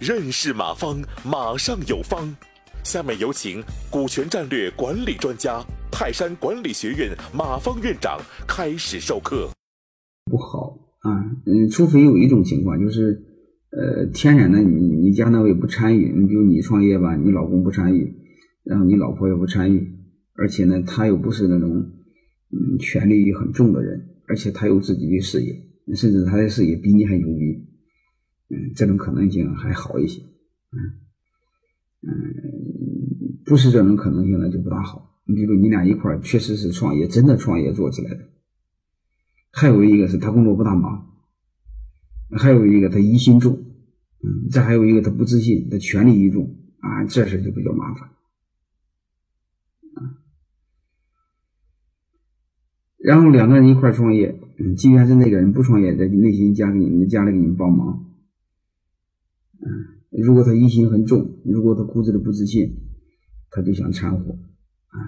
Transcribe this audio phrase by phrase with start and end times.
[0.00, 2.34] 认识马方，马上有方。
[2.82, 5.62] 下面有请股权战略管理专家、
[5.92, 8.18] 泰山管理学院马方院长
[8.48, 9.50] 开始授课。
[10.24, 13.22] 不好啊，嗯，除非有一种情况，就是
[13.72, 18.10] 呃，天然的你你家那位不参与，你比如你创业吧，你老公不参与，
[18.64, 19.86] 然后你老婆也不参与，
[20.32, 25.54] 而且呢，他又不是那种嗯权力很重的人，而且他有自己的事业，
[25.94, 27.68] 甚至他的事业比你还牛逼，
[28.50, 30.20] 嗯，这种可能性还好一些，
[30.72, 31.00] 嗯。
[32.02, 35.20] 嗯，不是这种可能性呢，就不大好。
[35.24, 38.26] 你比如你俩一块儿确实是创业，真的创业做起来的。
[39.52, 41.10] 还有一个是他工作不大忙，
[42.30, 43.52] 还有一个他疑心重，
[44.22, 48.08] 嗯，再还有一个他不自信，他权力一重啊，这事就比较麻烦。
[49.94, 50.16] 啊，
[52.96, 58.09] 然后两个人一块创业，嗯，即便是那个人不创业，在内心家给你们家里给你们帮忙，
[59.62, 60.00] 嗯。
[60.10, 62.68] 如果他疑心很重，如果他骨子里不自信，
[63.48, 64.32] 他就想掺和
[64.88, 64.98] 啊。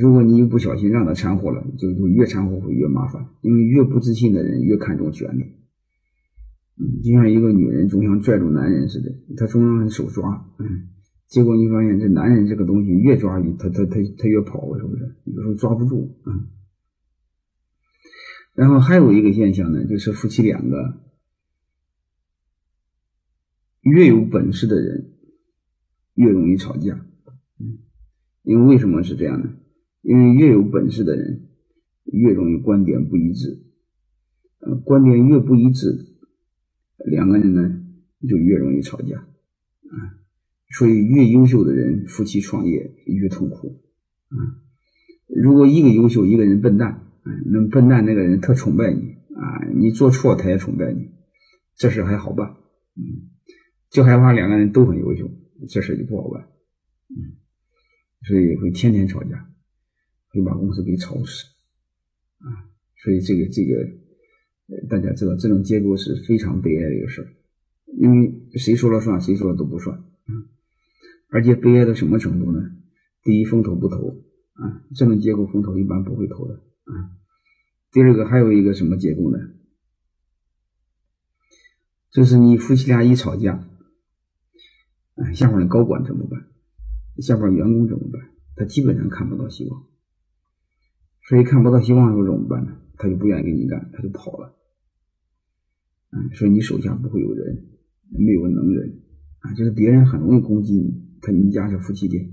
[0.00, 5.44] 如果你一不小心让他掺和了，就就越掺和会越麻烦，因为越不自信的人越看重权力。
[6.76, 10.88] 嗯，就像一个女人总想拽住男人似的，她总让手抓，嗯，
[11.26, 15.16] 结果你发现这男人这个东西越抓他他他他越跑，是不是？
[15.24, 16.36] 有时候抓不住啊。
[18.54, 21.07] 然后还有一个现象呢，就是夫妻两个。
[23.90, 25.12] 越有本事的人
[26.14, 27.06] 越容易吵架，
[27.60, 27.78] 嗯，
[28.42, 29.54] 因为为什么是这样呢？
[30.02, 31.48] 因为越有本事的人
[32.04, 33.62] 越容易观点不一致，
[34.60, 36.16] 呃，观点越不一致，
[37.06, 37.82] 两个人呢
[38.28, 39.96] 就越容易吵架，啊，
[40.70, 43.82] 所以越优秀的人夫妻创业越痛苦，
[44.28, 44.36] 啊，
[45.28, 51.10] 如果一个优秀一个人笨蛋，啊，那笨蛋那个人特崇拜你，啊，你做错他也崇拜你，
[51.76, 52.56] 这事还好办，
[52.96, 53.37] 嗯。
[53.90, 55.30] 就害怕两个人都很优秀，
[55.68, 56.46] 这事就不好办，
[57.08, 57.40] 嗯，
[58.26, 59.50] 所以会天天吵架，
[60.28, 61.46] 会把公司给吵死，
[62.38, 62.68] 啊，
[63.02, 63.74] 所以这个这个，
[64.68, 67.28] 呃，大家知道这种结构是非常悲哀的一个事儿，
[67.96, 70.48] 因为谁说了算，谁说了都不算，嗯，
[71.30, 72.60] 而且悲哀到什么程度呢？
[73.22, 74.22] 第一，风投不投，
[74.52, 77.16] 啊，这种结构风投一般不会投的，啊，
[77.90, 79.38] 第二个还有一个什么结构呢？
[82.10, 83.64] 就是你夫妻俩一吵架。
[85.22, 86.40] 哎下边的高管怎么办？
[87.20, 88.22] 下边员工怎么办？
[88.54, 89.82] 他基本上看不到希望，
[91.28, 92.72] 所以看不到希望的时候怎么办呢？
[92.96, 94.54] 他就不愿意跟你干，他就跑了。
[96.10, 97.66] 嗯，所以你手下不会有人，
[98.10, 99.00] 没有能人
[99.40, 101.08] 啊，就是别人很容易攻击你。
[101.20, 102.30] 他你家是夫妻店，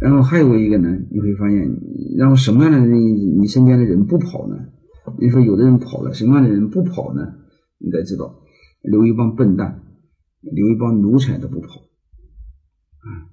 [0.00, 1.68] 然后还有一个呢，你会发现，
[2.16, 2.96] 然后什么样的人
[3.40, 4.56] 你身边的人不跑呢？
[5.18, 7.34] 你说有的人跑了，什么样的人不跑呢？
[7.78, 8.42] 你得知道，
[8.82, 9.82] 留一帮笨蛋。
[10.40, 11.80] 留一帮奴才，他不跑，
[12.98, 13.28] 啊，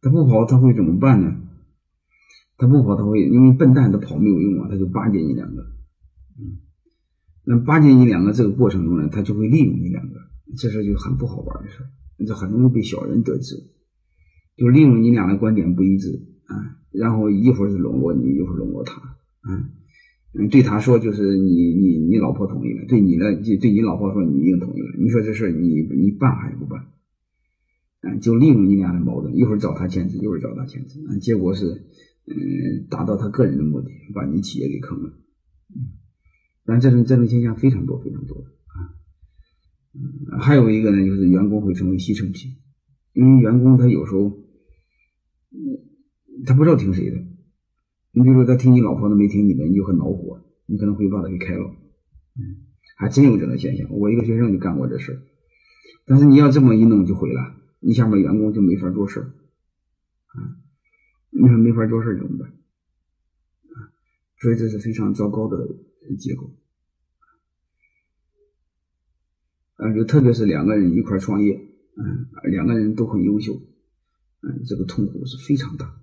[0.00, 1.40] 他不跑，他会怎么办呢？
[2.58, 5.62] 他不跑，他会因为笨蛋，他跑没有用啊，他就巴结你两个，
[6.38, 6.60] 嗯，
[7.44, 10.14] 那巴结你两个这个过程中呢，他就会利用你两个，
[10.56, 11.78] 这事就很不好玩的事，
[12.26, 13.56] 这很容易被小人得志，
[14.56, 16.08] 就利用你俩的观点不一致
[16.46, 19.00] 啊，然后一会儿是笼络你，一会儿笼络他，
[19.40, 19.70] 啊。
[20.34, 24.96] 嗯，对他说就是你你你老婆同意了，对你呢就对你老婆说你已经同意了。
[24.98, 26.80] 你说这事你你办还是不办？
[28.00, 31.66] 嗯，就利用你俩的矛盾，一会儿找他签字，一会儿找他签字，嗯，结果是
[32.26, 35.10] 嗯达到他个人的目的，把你企业给坑了。
[35.74, 36.00] 嗯，
[36.64, 38.96] 但这种这种现象非常多非常多啊。
[39.94, 42.52] 嗯，还有一个呢，就是员工会成为牺牲品，
[43.12, 44.22] 因为员工他有时候
[45.50, 45.60] 嗯
[46.46, 47.31] 他不知道听谁的。
[48.12, 51.64] 你比如说，他听你老婆的，没听你的，你就很恼火，你可能会把他给开了。
[52.36, 53.88] 嗯，还真有这种现象。
[53.90, 55.22] 我一个学生就干过这事
[56.04, 60.56] 但是你要这么一弄就毁了，你下面员工就没法做事啊，
[61.30, 62.48] 你说没法做事怎么办？
[62.48, 63.88] 啊，
[64.38, 65.66] 所以这是非常糟糕的
[66.18, 66.50] 结果。
[69.76, 71.54] 啊，就特别是两个人一块创业，
[71.96, 73.54] 嗯，两个人都很优秀，
[74.42, 76.01] 嗯，这个痛苦是非常大，啊。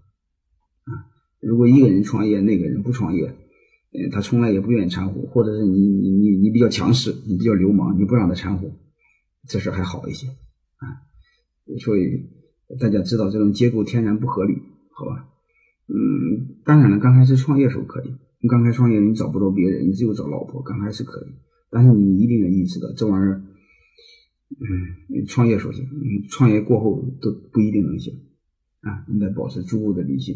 [1.42, 8.70] 如果一个人创业，那个人不创业，呃，他从来也不愿意掺和，或者是你你你你比较强势，你比较流氓，你不让他掺和，
[9.48, 11.00] 这事还好一些啊。
[11.80, 12.30] 所以
[12.80, 14.54] 大家知道这种结构天然不合理，
[14.92, 15.30] 好吧？
[15.88, 21.32] 嗯，当然了，刚开始创业时候可以，你刚开始创业你找不到别人，你只有找老婆，刚开始可以，
[21.72, 23.42] 但是你一定要意识到这玩意儿，
[24.60, 25.86] 嗯，创业时候行，
[26.30, 28.14] 创业过后都不一定能行
[28.82, 30.36] 啊，你得保持足够的理性。